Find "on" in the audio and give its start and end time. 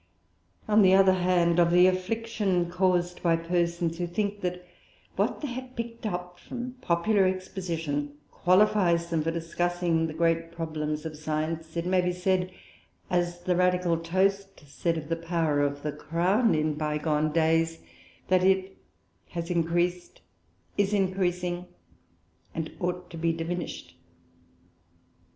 0.67-0.81